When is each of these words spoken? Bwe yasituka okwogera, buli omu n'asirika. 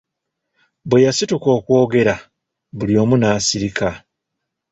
Bwe 0.89 0.99
yasituka 1.05 1.47
okwogera, 1.57 2.15
buli 2.77 2.93
omu 3.03 3.15
n'asirika. 3.17 3.89